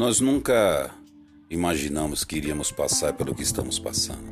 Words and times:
Nós 0.00 0.18
nunca 0.18 0.90
imaginamos 1.50 2.24
que 2.24 2.38
iríamos 2.38 2.72
passar 2.72 3.12
pelo 3.12 3.34
que 3.34 3.42
estamos 3.42 3.78
passando. 3.78 4.30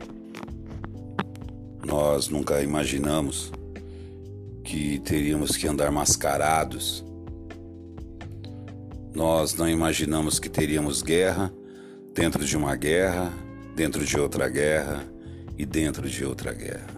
Nós 1.84 2.30
nunca 2.30 2.62
imaginamos 2.62 3.52
que 4.64 4.98
teríamos 5.00 5.58
que 5.58 5.68
andar 5.68 5.92
mascarados. 5.92 7.04
Nós 9.14 9.52
não 9.56 9.68
imaginamos 9.68 10.40
que 10.40 10.48
teríamos 10.48 11.02
guerra 11.02 11.52
dentro 12.14 12.46
de 12.46 12.56
uma 12.56 12.74
guerra, 12.74 13.30
dentro 13.76 14.06
de 14.06 14.18
outra 14.18 14.48
guerra 14.48 15.04
e 15.58 15.66
dentro 15.66 16.08
de 16.08 16.24
outra 16.24 16.54
guerra. 16.54 16.88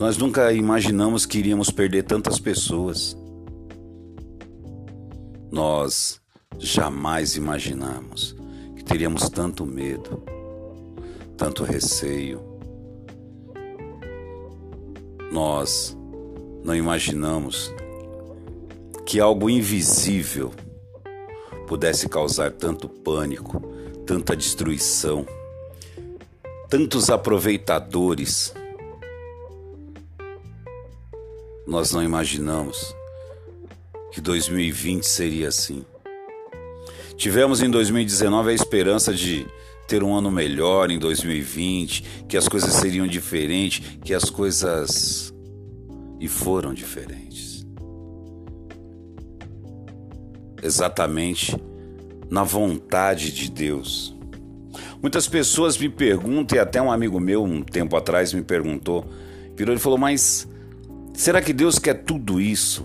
Nós 0.00 0.16
nunca 0.16 0.54
imaginamos 0.54 1.26
que 1.26 1.38
iríamos 1.38 1.70
perder 1.70 2.04
tantas 2.04 2.40
pessoas. 2.40 3.14
Nós 5.52 6.18
jamais 6.58 7.36
imaginamos 7.36 8.34
que 8.76 8.84
teríamos 8.84 9.28
tanto 9.28 9.64
medo, 9.64 10.22
tanto 11.36 11.64
receio. 11.64 12.42
Nós 15.30 15.96
não 16.64 16.74
imaginamos 16.74 17.72
que 19.06 19.20
algo 19.20 19.48
invisível 19.48 20.52
pudesse 21.66 22.08
causar 22.08 22.52
tanto 22.52 22.88
pânico, 22.88 23.60
tanta 24.06 24.36
destruição, 24.36 25.26
tantos 26.68 27.10
aproveitadores. 27.10 28.54
Nós 31.66 31.92
não 31.92 32.02
imaginamos 32.02 32.94
que 34.10 34.20
2020 34.20 35.04
seria 35.04 35.48
assim. 35.48 35.84
Tivemos 37.18 37.60
em 37.60 37.68
2019 37.68 38.52
a 38.52 38.54
esperança 38.54 39.12
de 39.12 39.44
ter 39.88 40.04
um 40.04 40.14
ano 40.14 40.30
melhor 40.30 40.88
em 40.88 41.00
2020, 41.00 42.24
que 42.28 42.36
as 42.36 42.46
coisas 42.46 42.72
seriam 42.74 43.08
diferentes, 43.08 43.98
que 44.04 44.14
as 44.14 44.30
coisas. 44.30 45.34
e 46.20 46.28
foram 46.28 46.72
diferentes. 46.72 47.66
Exatamente 50.62 51.56
na 52.30 52.44
vontade 52.44 53.32
de 53.32 53.50
Deus. 53.50 54.16
Muitas 55.02 55.26
pessoas 55.26 55.76
me 55.76 55.88
perguntam, 55.88 56.56
e 56.56 56.60
até 56.60 56.80
um 56.80 56.90
amigo 56.90 57.18
meu 57.18 57.42
um 57.42 57.64
tempo 57.64 57.96
atrás 57.96 58.32
me 58.32 58.42
perguntou, 58.42 59.04
virou 59.56 59.74
e 59.74 59.78
falou: 59.78 59.98
Mas 59.98 60.46
será 61.14 61.42
que 61.42 61.52
Deus 61.52 61.80
quer 61.80 61.94
tudo 61.94 62.40
isso? 62.40 62.84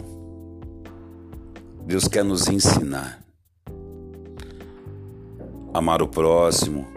Deus 1.86 2.08
quer 2.08 2.24
nos 2.24 2.48
ensinar. 2.48 3.24
Amar 5.74 6.02
o 6.02 6.08
próximo, 6.08 6.88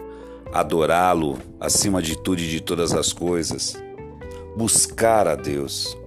adorá-lo 0.53 1.39
acima 1.59 2.01
de 2.01 2.15
tudo 2.15 2.41
e 2.41 2.47
de 2.47 2.61
todas 2.61 2.93
as 2.93 3.11
coisas, 3.11 3.75
buscar 4.55 5.27
a 5.27 5.35
Deus. 5.35 5.97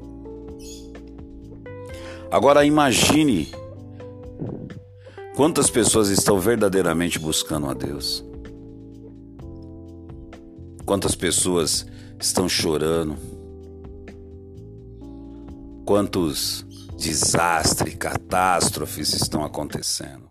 Agora 2.30 2.64
imagine 2.64 3.48
quantas 5.34 5.68
pessoas 5.68 6.08
estão 6.10 6.38
verdadeiramente 6.38 7.18
buscando 7.18 7.68
a 7.68 7.74
Deus. 7.74 8.24
Quantas 10.84 11.14
pessoas 11.14 11.86
estão 12.20 12.48
chorando. 12.48 13.16
Quantos 15.84 16.64
desastres, 16.96 17.95
catástrofes 17.95 19.12
estão 19.14 19.45
acontecendo. 19.45 20.30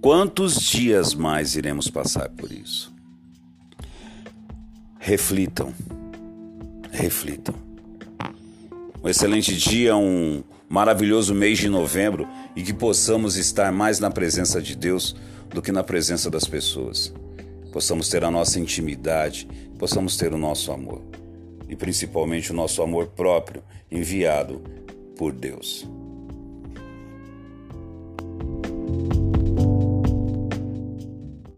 Quantos 0.00 0.60
dias 0.60 1.14
mais 1.14 1.56
iremos 1.56 1.88
passar 1.88 2.28
por 2.28 2.52
isso? 2.52 2.94
Reflitam, 4.98 5.72
reflitam. 6.92 7.54
Um 9.02 9.08
excelente 9.08 9.56
dia, 9.56 9.96
um 9.96 10.42
maravilhoso 10.68 11.34
mês 11.34 11.58
de 11.58 11.68
novembro 11.68 12.26
e 12.54 12.62
que 12.62 12.72
possamos 12.72 13.36
estar 13.36 13.72
mais 13.72 13.98
na 13.98 14.10
presença 14.10 14.60
de 14.60 14.76
Deus 14.76 15.14
do 15.50 15.62
que 15.62 15.72
na 15.72 15.82
presença 15.82 16.30
das 16.30 16.44
pessoas. 16.44 17.12
Possamos 17.72 18.08
ter 18.08 18.24
a 18.24 18.30
nossa 18.30 18.60
intimidade, 18.60 19.48
possamos 19.78 20.16
ter 20.16 20.32
o 20.32 20.38
nosso 20.38 20.72
amor 20.72 21.02
e 21.68 21.76
principalmente 21.76 22.50
o 22.50 22.54
nosso 22.54 22.82
amor 22.82 23.08
próprio 23.08 23.62
enviado 23.90 24.62
por 25.16 25.32
Deus. 25.32 25.88